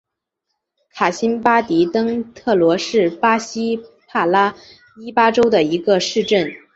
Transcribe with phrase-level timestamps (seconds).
[0.95, 4.55] 卡辛巴迪登特罗是巴西帕拉
[4.99, 6.51] 伊巴州的一个市镇。